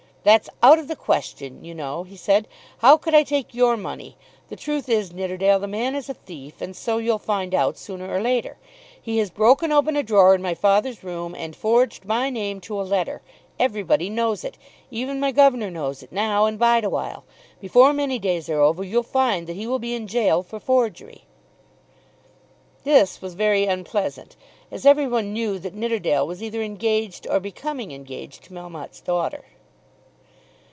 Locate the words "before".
17.59-17.91